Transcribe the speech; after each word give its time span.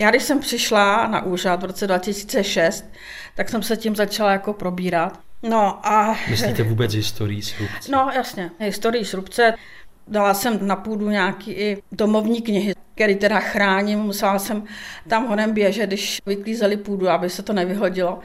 Já 0.00 0.10
když 0.10 0.22
jsem 0.22 0.40
přišla 0.40 1.06
na 1.06 1.22
úřad 1.22 1.62
v 1.62 1.64
roce 1.64 1.86
2006, 1.86 2.84
tak 3.34 3.48
jsem 3.48 3.62
se 3.62 3.76
tím 3.76 3.96
začala 3.96 4.32
jako 4.32 4.52
probírat. 4.52 5.20
No 5.42 5.86
a... 5.86 6.16
Myslíte 6.30 6.62
vůbec 6.62 6.94
historii 6.94 7.42
Srubce? 7.42 7.92
No 7.92 8.10
jasně, 8.14 8.50
historii 8.58 9.04
Srubce. 9.04 9.54
Dala 10.06 10.34
jsem 10.34 10.66
na 10.66 10.76
půdu 10.76 11.10
nějaký 11.10 11.52
i 11.52 11.82
domovní 11.92 12.42
knihy, 12.42 12.74
který 12.94 13.16
teda 13.16 13.40
chráním. 13.40 13.98
Musela 13.98 14.38
jsem 14.38 14.64
tam 15.08 15.26
honem 15.26 15.52
běžet, 15.52 15.86
když 15.86 16.22
vyklízeli 16.26 16.76
půdu, 16.76 17.08
aby 17.08 17.30
se 17.30 17.42
to 17.42 17.52
nevyhodilo. 17.52 18.18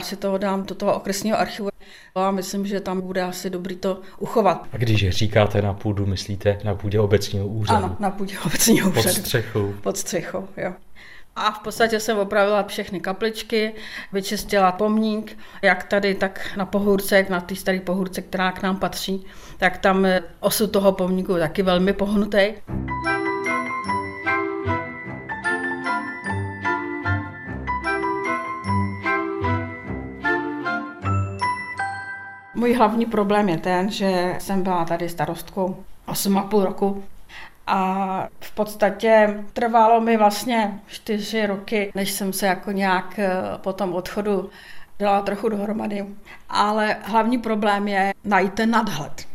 Asi 0.00 0.16
to 0.16 0.38
dám 0.38 0.62
do 0.66 0.74
toho 0.74 0.94
okresního 0.94 1.38
archivu 1.38 1.68
a 2.14 2.30
myslím, 2.30 2.66
že 2.66 2.80
tam 2.80 3.00
bude 3.00 3.22
asi 3.22 3.50
dobrý 3.50 3.76
to 3.76 4.00
uchovat. 4.18 4.66
A 4.72 4.76
když 4.76 5.10
říkáte 5.10 5.62
na 5.62 5.74
půdu, 5.74 6.06
myslíte 6.06 6.58
na 6.64 6.74
půdě 6.74 7.00
obecního 7.00 7.46
úřadu? 7.46 7.84
Ano, 7.84 7.96
na 7.98 8.10
půdě 8.10 8.38
obecního 8.46 8.90
úřadu. 8.90 9.04
Pod 9.04 9.12
střechou. 9.12 9.74
Pod 9.82 9.96
střechou, 9.96 10.48
jo. 10.56 10.72
A 11.36 11.50
v 11.50 11.58
podstatě 11.58 12.00
jsem 12.00 12.18
opravila 12.18 12.62
všechny 12.62 13.00
kapličky, 13.00 13.72
vyčistila 14.12 14.72
pomník, 14.72 15.38
jak 15.62 15.84
tady, 15.84 16.14
tak 16.14 16.40
na 16.56 16.66
pohůrce, 16.66 17.16
jak 17.16 17.28
na 17.28 17.40
té 17.40 17.56
staré 17.56 17.80
pohůrce, 17.80 18.22
která 18.22 18.52
k 18.52 18.62
nám 18.62 18.76
patří, 18.76 19.26
tak 19.58 19.78
tam 19.78 20.06
osud 20.40 20.70
toho 20.70 20.92
pomníku 20.92 21.34
taky 21.38 21.62
velmi 21.62 21.92
pohnutý. 21.92 22.52
Můj 32.70 32.76
hlavní 32.76 33.06
problém 33.06 33.48
je 33.48 33.58
ten, 33.58 33.90
že 33.90 34.36
jsem 34.38 34.62
byla 34.62 34.84
tady 34.84 35.08
starostkou 35.08 35.84
8,5 36.08 36.64
roku 36.64 37.04
a 37.66 38.28
v 38.40 38.54
podstatě 38.54 39.44
trvalo 39.52 40.00
mi 40.00 40.16
vlastně 40.16 40.80
čtyři 40.86 41.46
roky, 41.46 41.92
než 41.94 42.10
jsem 42.10 42.32
se 42.32 42.46
jako 42.46 42.72
nějak 42.72 43.18
eh, 43.18 43.30
po 43.56 43.72
tom 43.72 43.94
odchodu 43.94 44.50
dala 44.98 45.22
trochu 45.22 45.48
dohromady. 45.48 46.06
Ale 46.48 46.96
hlavní 47.02 47.38
problém 47.38 47.88
je 47.88 48.14
najít 48.24 48.54
ten 48.54 48.70
nadhled. 48.70 49.26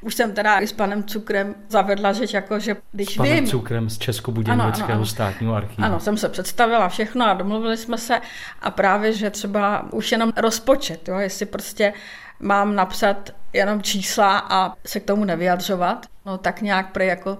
Už 0.00 0.14
jsem 0.14 0.32
teda 0.32 0.60
i 0.60 0.66
s 0.66 0.72
panem 0.72 1.04
Cukrem 1.04 1.54
zavedla 1.68 2.12
řeč, 2.12 2.32
jako 2.32 2.58
že 2.58 2.76
když 2.92 3.08
s 3.08 3.16
panem 3.16 3.34
vím... 3.34 3.46
Cukrem 3.46 3.90
z 3.90 3.98
Českobudějovického 3.98 5.06
státního 5.06 5.54
archivu. 5.54 5.84
Ano, 5.84 6.00
jsem 6.00 6.16
se 6.16 6.28
představila 6.28 6.88
všechno 6.88 7.26
a 7.26 7.34
domluvili 7.34 7.76
jsme 7.76 7.98
se 7.98 8.20
a 8.62 8.70
právě, 8.70 9.12
že 9.12 9.30
třeba 9.30 9.92
už 9.92 10.12
jenom 10.12 10.32
rozpočet, 10.36 11.08
jo, 11.08 11.18
jestli 11.18 11.46
prostě 11.46 11.92
mám 12.42 12.74
napsat 12.74 13.30
jenom 13.52 13.82
čísla 13.82 14.38
a 14.38 14.74
se 14.86 15.00
k 15.00 15.04
tomu 15.04 15.24
nevyjadřovat, 15.24 16.06
no 16.26 16.38
tak 16.38 16.60
nějak 16.60 16.92
pre 16.92 17.04
jako 17.04 17.38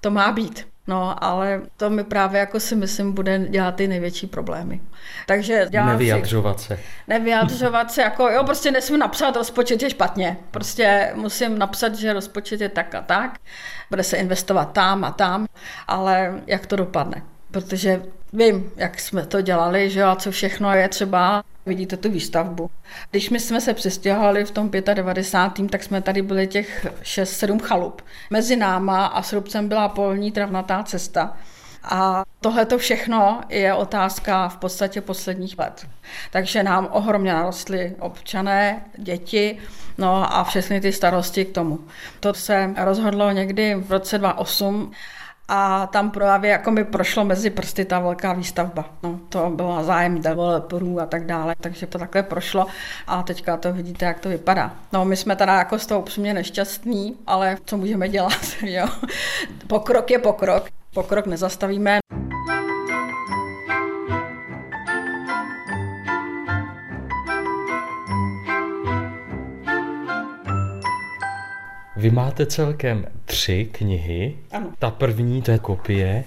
to 0.00 0.10
má 0.10 0.32
být. 0.32 0.66
No, 0.86 1.24
ale 1.24 1.60
to 1.76 1.90
mi 1.90 2.04
právě 2.04 2.40
jako 2.40 2.60
si 2.60 2.76
myslím 2.76 3.12
bude 3.12 3.38
dělat 3.38 3.74
ty 3.74 3.88
největší 3.88 4.26
problémy. 4.26 4.80
Takže 5.26 5.66
dělám 5.70 5.88
Nevyjadřovat 5.88 6.60
si, 6.60 6.66
se. 6.66 6.78
Nevyjadřovat 7.08 7.92
se, 7.92 8.02
jako 8.02 8.28
jo, 8.28 8.44
prostě 8.44 8.70
nesmím 8.70 8.98
napsat, 8.98 9.36
rozpočet 9.36 9.82
je 9.82 9.90
špatně. 9.90 10.36
Prostě 10.50 11.12
musím 11.14 11.58
napsat, 11.58 11.94
že 11.94 12.12
rozpočet 12.12 12.60
je 12.60 12.68
tak 12.68 12.94
a 12.94 13.00
tak, 13.00 13.38
bude 13.90 14.02
se 14.02 14.16
investovat 14.16 14.72
tam 14.72 15.04
a 15.04 15.10
tam, 15.10 15.46
ale 15.88 16.42
jak 16.46 16.66
to 16.66 16.76
dopadne. 16.76 17.22
Protože 17.50 18.02
vím, 18.32 18.70
jak 18.76 19.00
jsme 19.00 19.26
to 19.26 19.40
dělali, 19.40 19.90
že 19.90 20.02
a 20.02 20.16
co 20.16 20.30
všechno 20.30 20.74
je 20.74 20.88
třeba 20.88 21.42
Vidíte 21.66 21.96
tu 21.96 22.10
výstavbu. 22.10 22.70
Když 23.10 23.30
my 23.30 23.40
jsme 23.40 23.60
se 23.60 23.74
přestěhovali 23.74 24.44
v 24.44 24.50
tom 24.50 24.70
95. 24.94 25.70
tak 25.70 25.82
jsme 25.82 26.02
tady 26.02 26.22
byli 26.22 26.46
těch 26.46 26.86
6-7 27.02 27.58
chalup. 27.58 28.02
Mezi 28.30 28.56
náma 28.56 29.06
a 29.06 29.22
Srubcem 29.22 29.68
byla 29.68 29.88
polní 29.88 30.32
travnatá 30.32 30.82
cesta. 30.82 31.36
A 31.84 32.24
tohle 32.40 32.66
to 32.66 32.78
všechno 32.78 33.40
je 33.48 33.74
otázka 33.74 34.48
v 34.48 34.56
podstatě 34.56 35.00
posledních 35.00 35.58
let. 35.58 35.86
Takže 36.30 36.62
nám 36.62 36.88
ohromně 36.90 37.32
narostly 37.32 37.94
občané, 37.98 38.84
děti, 38.98 39.58
no 39.98 40.34
a 40.34 40.44
všechny 40.44 40.80
ty 40.80 40.92
starosti 40.92 41.44
k 41.44 41.54
tomu. 41.54 41.80
To 42.20 42.34
se 42.34 42.74
rozhodlo 42.76 43.30
někdy 43.30 43.74
v 43.74 43.92
roce 43.92 44.18
2008 44.18 44.92
a 45.48 45.86
tam 45.86 46.10
právě 46.10 46.50
jako 46.50 46.70
mi 46.70 46.84
prošlo 46.84 47.24
mezi 47.24 47.50
prsty 47.50 47.84
ta 47.84 47.98
velká 47.98 48.32
výstavba. 48.32 48.84
No, 49.02 49.20
to 49.28 49.50
byla 49.50 49.82
zájem 49.82 50.22
developerů 50.22 51.00
a 51.00 51.06
tak 51.06 51.26
dále, 51.26 51.54
takže 51.60 51.86
to 51.86 51.98
takhle 51.98 52.22
prošlo 52.22 52.66
a 53.06 53.22
teďka 53.22 53.56
to 53.56 53.72
vidíte, 53.72 54.04
jak 54.04 54.20
to 54.20 54.28
vypadá. 54.28 54.74
No, 54.92 55.04
my 55.04 55.16
jsme 55.16 55.36
teda 55.36 55.54
jako 55.54 55.78
z 55.78 55.86
toho 55.86 56.00
upřímně 56.00 56.34
nešťastní, 56.34 57.16
ale 57.26 57.56
co 57.64 57.76
můžeme 57.76 58.08
dělat, 58.08 58.40
jo? 58.62 58.86
Pokrok 59.66 60.10
je 60.10 60.18
pokrok, 60.18 60.68
pokrok 60.94 61.26
nezastavíme. 61.26 62.03
Vy 72.04 72.10
máte 72.10 72.46
celkem 72.46 73.06
tři 73.24 73.68
knihy. 73.72 74.38
Ano. 74.52 74.66
Ta 74.78 74.90
první, 74.90 75.42
to 75.42 75.50
je 75.50 75.58
kopie. 75.58 76.24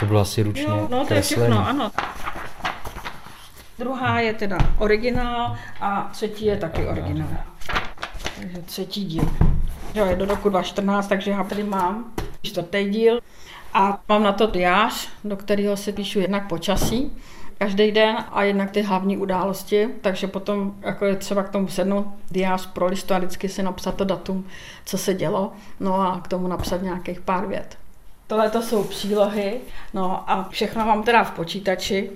To 0.00 0.06
bylo 0.06 0.20
asi 0.20 0.42
ručně 0.42 0.62
Jo, 0.62 0.88
no 0.90 1.06
to 1.06 1.14
je 1.14 1.22
všechno, 1.22 1.68
ano. 1.68 1.90
Druhá 3.78 4.20
je 4.20 4.34
teda 4.34 4.58
originál 4.78 5.56
a 5.80 6.08
třetí 6.12 6.44
je 6.44 6.56
taky 6.56 6.86
originál. 6.86 7.28
Takže 8.36 8.58
třetí 8.58 9.04
díl. 9.04 9.28
Jo, 9.94 10.06
je 10.06 10.16
do 10.16 10.24
roku 10.24 10.48
2014, 10.48 11.06
takže 11.06 11.30
já 11.30 11.44
tady 11.44 11.62
mám 11.62 12.12
čtvrtý 12.42 12.84
díl. 12.90 13.20
A 13.74 14.00
mám 14.08 14.22
na 14.22 14.32
to 14.32 14.46
diář, 14.46 15.08
do 15.24 15.36
kterého 15.36 15.76
se 15.76 15.92
píšu 15.92 16.20
jednak 16.20 16.48
počasí, 16.48 17.12
každý 17.58 17.92
den 17.92 18.16
a 18.32 18.42
jednak 18.42 18.70
ty 18.70 18.82
hlavní 18.82 19.16
události, 19.16 19.88
takže 20.00 20.26
potom 20.26 20.74
jako 20.80 21.04
je 21.04 21.16
třeba 21.16 21.42
k 21.42 21.48
tomu 21.48 21.68
sednout 21.68 22.06
diář 22.30 22.66
pro 22.66 22.86
listu 22.86 23.14
a 23.14 23.18
vždycky 23.18 23.48
si 23.48 23.62
napsat 23.62 23.94
to 23.94 24.04
datum, 24.04 24.46
co 24.84 24.98
se 24.98 25.14
dělo, 25.14 25.52
no 25.80 26.00
a 26.00 26.20
k 26.20 26.28
tomu 26.28 26.48
napsat 26.48 26.82
nějakých 26.82 27.20
pár 27.20 27.46
vět. 27.46 27.78
Tohle 28.26 28.50
to 28.50 28.62
jsou 28.62 28.84
přílohy, 28.84 29.60
no 29.94 30.30
a 30.30 30.48
všechno 30.50 30.86
mám 30.86 31.02
teda 31.02 31.24
v 31.24 31.30
počítači 31.30 32.10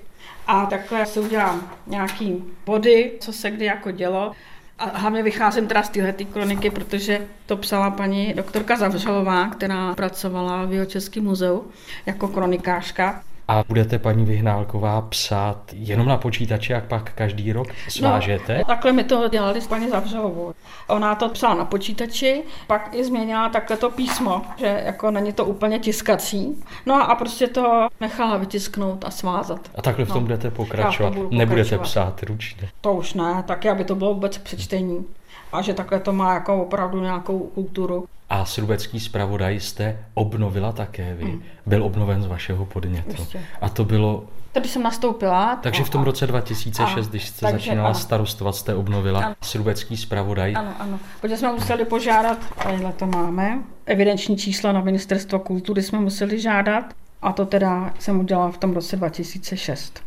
a 0.47 0.67
takhle 0.67 1.07
si 1.07 1.21
udělám 1.21 1.71
nějaký 1.87 2.45
body, 2.67 3.13
co 3.21 3.33
se 3.33 3.51
kdy 3.51 3.65
jako 3.65 3.91
dělo. 3.91 4.33
A 4.79 4.99
hlavně 4.99 5.23
vycházím 5.23 5.67
teda 5.67 5.83
z 5.83 5.89
téhle 5.89 6.13
kroniky, 6.13 6.71
protože 6.71 7.27
to 7.47 7.57
psala 7.57 7.91
paní 7.91 8.35
doktorka 8.35 8.77
Zavřelová, 8.77 9.49
která 9.49 9.95
pracovala 9.95 10.65
v 10.65 10.73
Jihočeském 10.73 11.25
muzeu 11.25 11.65
jako 12.07 12.29
kronikářka. 12.29 13.23
A 13.51 13.65
budete, 13.69 13.99
paní 13.99 14.25
Vyhnálková, 14.25 15.01
psát 15.01 15.59
jenom 15.73 16.07
na 16.07 16.17
počítači, 16.17 16.73
jak 16.73 16.85
pak 16.85 17.13
každý 17.15 17.53
rok 17.53 17.69
svážete? 17.89 18.59
No, 18.59 18.65
takhle 18.65 18.93
mi 18.93 19.05
to 19.05 19.29
dělali 19.29 19.61
s 19.61 19.67
paní 19.67 19.89
Zavřelovou. 19.91 20.55
Ona 20.87 21.15
to 21.15 21.29
psala 21.29 21.55
na 21.55 21.65
počítači, 21.65 22.43
pak 22.67 22.95
i 22.95 23.05
změnila 23.05 23.49
takhle 23.49 23.77
to 23.77 23.91
písmo, 23.91 24.43
že 24.57 24.83
jako 24.87 25.11
není 25.11 25.33
to 25.33 25.45
úplně 25.45 25.79
tiskací. 25.79 26.65
No 26.87 27.11
a 27.11 27.15
prostě 27.15 27.47
to 27.47 27.89
nechala 28.01 28.37
vytisknout 28.37 29.05
a 29.05 29.11
svázat. 29.11 29.61
A 29.75 29.83
takhle 29.83 30.05
v 30.05 30.09
tom 30.09 30.17
no. 30.17 30.21
budete 30.21 30.51
pokračovat? 30.51 31.15
budu 31.15 31.31
Nebudete 31.31 31.77
pokračovat. 31.77 32.13
psát 32.15 32.23
ručně? 32.23 32.69
To 32.81 32.93
už 32.93 33.15
ne, 33.15 33.45
tak 33.47 33.67
aby 33.67 33.85
to 33.85 33.95
bylo 33.95 34.15
vůbec 34.15 34.39
přečtení. 34.39 35.05
A 35.53 35.63
že 35.63 35.75
takhle 35.75 36.01
to 36.01 36.13
má 36.13 36.35
jako 36.35 36.63
opravdu 36.63 37.01
nějakou 37.01 37.39
kulturu. 37.39 38.07
A 38.31 38.45
Srubecký 38.45 39.01
zpravodaj 39.01 39.61
jste 39.61 39.99
obnovila 40.15 40.73
také 40.73 41.15
vy. 41.15 41.25
Mm. 41.25 41.43
Byl 41.67 41.85
obnoven 41.85 42.23
z 42.23 42.27
vašeho 42.27 42.67
podnětu. 42.67 43.11
Jistě. 43.19 43.41
A 43.61 43.69
to 43.69 43.85
bylo... 43.85 44.25
Tady 44.53 44.69
jsem 44.69 44.83
nastoupila. 44.83 45.57
Takže 45.63 45.85
v 45.85 45.91
tom 45.91 46.03
roce 46.03 46.27
2006, 46.27 47.07
A, 47.07 47.11
když 47.11 47.29
jste 47.29 47.41
takže 47.41 47.59
začínala 47.59 47.89
ano. 47.89 47.99
starostovat, 47.99 48.55
jste 48.55 48.75
obnovila 48.75 49.21
Ano. 49.25 49.35
Srubecký 49.43 49.97
zpravodaj. 49.97 50.55
Ano, 50.57 50.73
ano. 50.79 50.99
Protože 51.21 51.37
jsme 51.37 51.53
museli 51.53 51.85
požádat, 51.85 52.39
tadyhle 52.63 52.93
to 52.93 53.07
máme, 53.07 53.59
evidenční 53.87 54.37
číslo 54.37 54.73
na 54.73 54.81
Ministerstvo 54.81 55.39
kultury 55.39 55.83
jsme 55.83 56.01
museli 56.01 56.41
žádat. 56.41 56.85
A 57.23 57.33
to 57.33 57.47
teda 57.47 57.93
jsem 57.99 58.21
udělala 58.21 58.51
v 58.51 58.59
tom 58.59 58.73
roce 58.73 58.97
2006. 58.97 60.03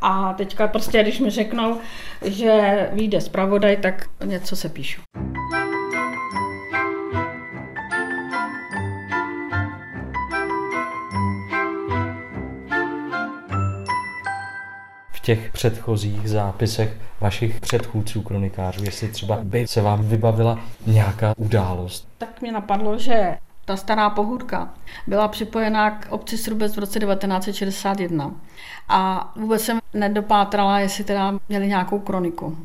A 0.00 0.32
teďka 0.32 0.68
prostě, 0.68 1.02
když 1.02 1.20
mi 1.20 1.30
řeknou, 1.30 1.80
že 2.22 2.88
vyjde 2.92 3.20
zpravodaj, 3.20 3.76
tak 3.76 4.06
něco 4.24 4.56
se 4.56 4.68
píšu. 4.68 5.02
v 15.12 15.20
těch 15.20 15.52
předchozích 15.52 16.28
zápisech 16.30 16.96
vašich 17.20 17.60
předchůdců 17.60 18.22
kronikářů, 18.22 18.84
jestli 18.84 19.08
třeba 19.08 19.38
by 19.42 19.66
se 19.66 19.82
vám 19.82 20.02
vybavila 20.02 20.58
nějaká 20.86 21.32
událost. 21.36 22.08
Tak 22.18 22.40
mě 22.40 22.52
napadlo, 22.52 22.98
že 22.98 23.36
ta 23.64 23.76
stará 23.76 24.10
pohůdka 24.10 24.68
byla 25.06 25.28
připojená 25.28 25.90
k 25.90 26.06
obci 26.10 26.38
Srubec 26.38 26.76
v 26.76 26.78
roce 26.78 27.00
1961. 27.00 28.32
A 28.88 29.32
vůbec 29.36 29.62
jsem 29.62 29.78
nedopátrala, 29.94 30.78
jestli 30.78 31.04
teda 31.04 31.34
měli 31.48 31.68
nějakou 31.68 31.98
kroniku. 31.98 32.58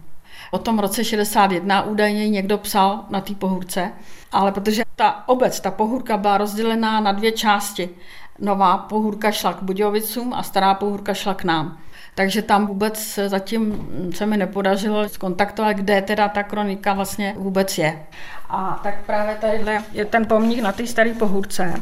O 0.52 0.58
tom 0.58 0.80
roce 0.80 1.04
61 1.04 1.84
údajně 1.84 2.30
někdo 2.30 2.58
psal 2.58 3.06
na 3.10 3.22
té 3.22 3.36
pohůrce, 3.36 3.92
ale 4.32 4.52
protože 4.52 4.84
ta 4.96 5.24
obec, 5.26 5.60
ta 5.60 5.72
pohůrka 5.72 6.18
byla 6.18 6.38
rozdělená 6.38 7.00
na 7.00 7.12
dvě 7.12 7.32
části. 7.32 7.90
Nová 8.40 8.78
pohůrka 8.78 9.32
šla 9.32 9.54
k 9.54 9.64
Budějovicům 9.64 10.34
a 10.34 10.44
stará 10.44 10.74
pohůrka 10.74 11.14
šla 11.14 11.34
k 11.34 11.44
nám. 11.44 11.78
Takže 12.18 12.42
tam 12.42 12.68
vůbec 12.68 13.20
zatím 13.28 13.88
se 14.16 14.26
mi 14.26 14.38
nepodařilo 14.38 15.10
skontaktovat, 15.10 15.78
kde 15.78 16.02
teda 16.02 16.30
ta 16.30 16.44
kronika 16.44 16.94
vlastně 16.94 17.34
vůbec 17.38 17.78
je. 17.78 18.06
A 18.50 18.80
tak 18.84 19.06
právě 19.06 19.36
tadyhle 19.42 19.84
je 19.92 20.06
ten 20.06 20.26
pomník 20.26 20.62
na 20.62 20.72
té 20.72 20.88
staré 20.88 21.14
pohůrce. 21.14 21.74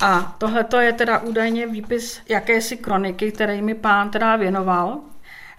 A 0.00 0.36
tohle 0.38 0.64
je 0.80 0.92
teda 0.92 1.18
údajně 1.18 1.66
výpis 1.66 2.20
jakési 2.28 2.76
kroniky, 2.76 3.32
který 3.32 3.62
mi 3.62 3.74
pán 3.74 4.10
teda 4.10 4.36
věnoval, 4.36 4.98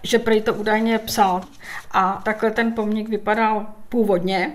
že 0.02 0.18
prý 0.18 0.40
to 0.40 0.54
údajně 0.54 0.98
psal. 0.98 1.40
A 1.90 2.20
takhle 2.24 2.50
ten 2.50 2.72
pomník 2.72 3.08
vypadal 3.08 3.66
původně, 3.88 4.52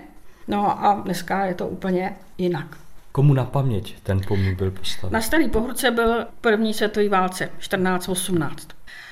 no 0.48 0.84
a 0.84 1.00
dneska 1.04 1.44
je 1.44 1.54
to 1.54 1.68
úplně 1.68 2.16
jinak. 2.38 2.66
Komu 3.12 3.34
na 3.34 3.44
paměť 3.44 4.00
ten 4.02 4.20
pomník 4.28 4.58
byl 4.58 4.70
postaven? 4.70 5.12
Na 5.12 5.20
Starý 5.20 5.48
Pohorce 5.48 5.90
byl 5.90 6.26
první 6.40 6.74
světový 6.74 7.08
válce 7.08 7.50
1418. 7.58 8.68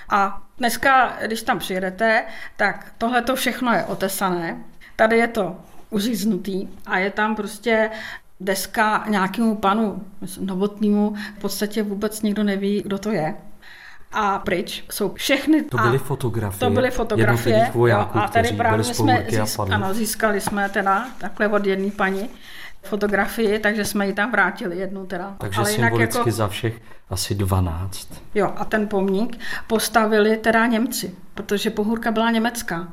A 0.09 0.43
dneska, 0.59 1.17
když 1.27 1.43
tam 1.43 1.59
přijedete, 1.59 2.25
tak 2.57 2.93
tohle 2.99 3.23
to 3.23 3.37
všechno 3.37 3.73
je 3.73 3.85
otesané. 3.85 4.57
Tady 4.97 5.19
je 5.19 5.29
to 5.29 5.57
uříznutý 5.91 6.69
a 6.87 6.99
je 6.99 7.11
tam 7.11 7.37
prostě 7.37 7.91
deska 8.41 9.05
nějakému 9.09 9.55
panu 9.55 10.03
novotnému, 10.41 11.15
v 11.37 11.41
podstatě 11.41 11.83
vůbec 11.83 12.23
nikdo 12.23 12.43
neví, 12.43 12.83
kdo 12.83 12.99
to 12.99 13.11
je. 13.11 13.35
A 14.13 14.39
pryč 14.39 14.85
jsou 14.91 15.15
všechny... 15.15 15.63
To 15.63 15.79
byly 15.79 15.99
fotografie. 15.99 16.59
To 16.59 16.71
byly 16.71 16.91
fotografie. 16.91 17.71
vojáků, 17.75 18.19
a 18.19 18.29
tady 18.29 18.53
právě 18.53 18.85
jsme 18.85 19.27
získ, 19.29 19.61
ano, 19.71 19.95
získali 19.95 20.41
jsme 20.41 20.69
teda 20.69 21.07
takhle 21.19 21.49
od 21.49 21.67
jedné 21.67 21.91
paní 21.91 22.31
fotografii, 22.83 23.59
takže 23.59 23.85
jsme 23.85 24.07
ji 24.07 24.13
tam 24.13 24.33
vrátili 24.33 24.79
jednu 24.79 25.07
teda. 25.07 25.35
Takže 25.39 25.59
Ale 25.59 25.71
symbolicky 25.71 26.19
jako, 26.19 26.31
za 26.31 26.49
všech 26.49 26.81
asi 27.11 27.35
12. 27.35 28.23
Jo, 28.35 28.53
a 28.57 28.65
ten 28.65 28.89
pomník 28.89 29.39
postavili 29.67 30.37
teda 30.37 30.67
Němci, 30.67 31.15
protože 31.35 31.71
pohůrka 31.71 32.11
byla 32.11 32.31
německá. 32.31 32.89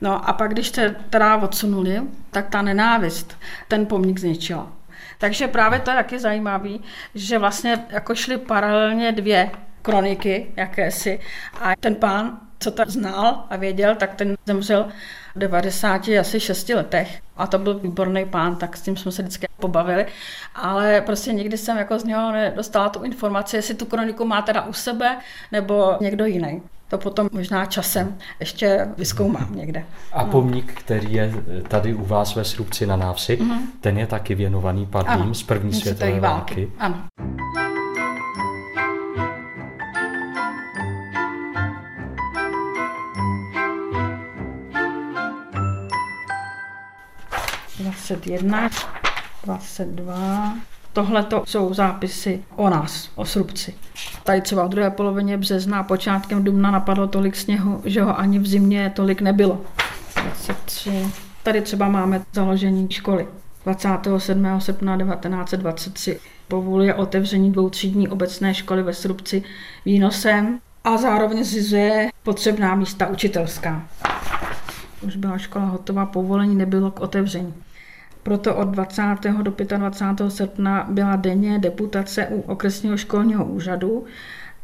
No 0.00 0.28
a 0.28 0.32
pak, 0.32 0.50
když 0.50 0.68
se 0.68 0.96
teda 1.10 1.36
odsunuli, 1.36 2.02
tak 2.30 2.48
ta 2.48 2.62
nenávist 2.62 3.38
ten 3.68 3.86
pomník 3.86 4.18
zničila. 4.18 4.72
Takže 5.18 5.48
právě 5.48 5.80
to 5.80 5.90
je 5.90 5.96
taky 5.96 6.18
zajímavé, 6.18 6.70
že 7.14 7.38
vlastně 7.38 7.84
jako 7.88 8.14
šly 8.14 8.38
paralelně 8.38 9.12
dvě 9.12 9.50
kroniky 9.82 10.52
jakési 10.56 11.20
a 11.60 11.76
ten 11.80 11.94
pán, 11.94 12.40
co 12.62 12.70
to 12.70 12.82
znal 12.86 13.44
a 13.50 13.56
věděl, 13.56 13.94
tak 13.94 14.14
ten 14.14 14.36
zemřel 14.46 14.86
v 15.34 15.38
90 15.38 16.08
asi 16.20 16.40
6 16.40 16.68
letech 16.68 17.20
a 17.36 17.46
to 17.46 17.58
byl 17.58 17.78
výborný 17.78 18.24
pán, 18.24 18.56
tak 18.56 18.76
s 18.76 18.82
tím 18.82 18.96
jsme 18.96 19.12
se 19.12 19.22
vždycky 19.22 19.48
pobavili, 19.60 20.06
ale 20.54 21.00
prostě 21.00 21.32
nikdy 21.32 21.58
jsem 21.58 21.78
jako 21.78 21.98
z 21.98 22.04
něho 22.04 22.32
nedostala 22.32 22.88
tu 22.88 23.02
informaci, 23.02 23.56
jestli 23.56 23.74
tu 23.74 23.84
kroniku 23.84 24.24
má 24.24 24.42
teda 24.42 24.62
u 24.64 24.72
sebe 24.72 25.18
nebo 25.52 25.96
někdo 26.00 26.24
jiný. 26.24 26.62
To 26.88 26.98
potom 26.98 27.28
možná 27.32 27.66
časem 27.66 28.18
ještě 28.40 28.88
vyskoumám 28.98 29.48
někde. 29.54 29.84
A 30.12 30.24
no. 30.24 30.30
pomník, 30.30 30.72
který 30.72 31.12
je 31.12 31.32
tady 31.68 31.94
u 31.94 32.04
vás 32.04 32.34
ve 32.34 32.44
Srubci 32.44 32.86
na 32.86 32.96
návsi, 32.96 33.36
mm-hmm. 33.36 33.58
ten 33.80 33.98
je 33.98 34.06
taky 34.06 34.34
věnovaný 34.34 34.86
padlým 34.86 35.22
ano, 35.22 35.34
z 35.34 35.42
první 35.42 35.72
světové 35.72 36.20
války. 36.20 36.54
války. 36.54 36.72
Ano. 36.78 37.71
21, 48.08 48.70
22. 49.44 50.54
Tohle 50.92 51.22
to 51.22 51.42
jsou 51.46 51.74
zápisy 51.74 52.44
o 52.56 52.70
nás, 52.70 53.10
o 53.14 53.24
Srubci. 53.24 53.74
Tady 54.24 54.40
třeba 54.40 54.66
v 54.66 54.68
druhé 54.68 54.90
polovině 54.90 55.38
března 55.38 55.78
a 55.78 55.82
počátkem 55.82 56.44
dubna 56.44 56.70
napadlo 56.70 57.06
tolik 57.06 57.36
sněhu, 57.36 57.82
že 57.84 58.02
ho 58.02 58.18
ani 58.18 58.38
v 58.38 58.46
zimě 58.46 58.92
tolik 58.96 59.20
nebylo. 59.20 59.60
23. 60.22 61.06
Tady 61.42 61.60
třeba 61.60 61.88
máme 61.88 62.22
založení 62.32 62.88
školy. 62.90 63.26
27. 63.64 64.60
srpna 64.60 64.96
1923 64.96 66.20
povoluje 66.48 66.94
otevření 66.94 67.52
dvoutřídní 67.52 68.08
obecné 68.08 68.54
školy 68.54 68.82
ve 68.82 68.94
Srubci 68.94 69.42
výnosem 69.84 70.58
a 70.84 70.96
zároveň 70.96 71.44
zřizuje 71.44 72.10
potřebná 72.22 72.74
místa 72.74 73.06
učitelská. 73.06 73.82
Už 75.00 75.16
byla 75.16 75.38
škola 75.38 75.64
hotová, 75.64 76.06
povolení 76.06 76.56
nebylo 76.56 76.90
k 76.90 77.00
otevření. 77.00 77.54
Proto 78.22 78.54
od 78.54 78.68
20. 78.68 79.02
do 79.42 79.52
25. 79.78 80.30
srpna 80.30 80.86
byla 80.90 81.16
denně 81.16 81.58
deputace 81.58 82.26
u 82.26 82.40
okresního 82.40 82.96
školního 82.96 83.44
úřadu 83.44 84.04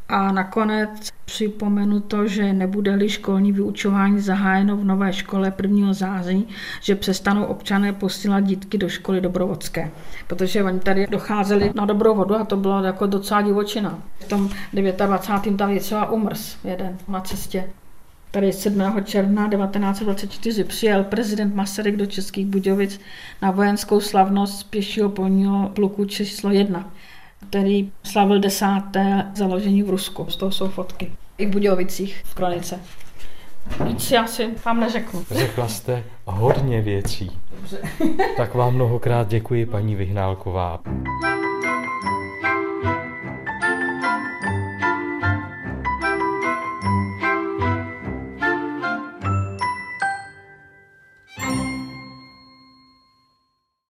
a 0.08 0.32
nakonec 0.32 1.08
připomenu 1.24 2.00
to, 2.00 2.26
že 2.26 2.52
nebude-li 2.52 3.08
školní 3.08 3.52
vyučování 3.52 4.20
zahájeno 4.20 4.76
v 4.76 4.84
nové 4.84 5.12
škole 5.12 5.52
1. 5.62 5.92
září, 5.92 6.48
že 6.80 6.94
přestanou 6.94 7.44
občané 7.44 7.92
posílat 7.92 8.40
dítky 8.40 8.78
do 8.78 8.88
školy 8.88 9.20
dobrovodské. 9.20 9.90
Protože 10.26 10.64
oni 10.64 10.80
tady 10.80 11.06
docházeli 11.06 11.72
na 11.74 11.86
dobrovodu 11.86 12.36
a 12.36 12.44
to 12.44 12.56
bylo 12.56 12.82
jako 12.82 13.06
docela 13.06 13.42
divočina. 13.42 13.98
V 14.20 14.28
tom 14.28 14.50
29. 14.72 15.58
tam 15.58 15.70
je 15.70 15.80
třeba 15.80 16.10
umrs 16.10 16.56
jeden 16.64 16.98
na 17.08 17.20
cestě. 17.20 17.64
Tady 18.30 18.52
7. 18.52 19.04
června 19.04 19.48
1924 19.48 20.64
přijel 20.64 21.04
prezident 21.04 21.54
Masaryk 21.54 21.96
do 21.96 22.06
Českých 22.06 22.46
Budějovic 22.46 23.00
na 23.42 23.50
vojenskou 23.50 24.00
slavnost 24.00 24.70
pěšího 24.70 25.08
polního 25.08 25.68
pluku 25.68 26.04
číslo 26.04 26.50
1, 26.50 26.92
který 27.48 27.92
slavil 28.02 28.40
desáté 28.40 29.26
založení 29.34 29.82
v 29.82 29.90
Rusku. 29.90 30.26
Z 30.30 30.36
toho 30.36 30.52
jsou 30.52 30.68
fotky. 30.68 31.12
I 31.38 31.46
v 31.46 31.50
Budějovicích 31.50 32.22
v 32.24 32.34
kronice. 32.34 32.80
Víc 33.84 34.10
já 34.10 34.26
si 34.26 34.48
vám 34.64 34.80
neřeknu. 34.80 35.24
Řekla 35.30 35.68
jste 35.68 36.04
hodně 36.24 36.82
věcí. 36.82 37.30
Dobře. 37.56 37.78
tak 38.36 38.54
vám 38.54 38.74
mnohokrát 38.74 39.28
děkuji, 39.28 39.66
paní 39.66 39.94
Vyhnálková. 39.94 40.80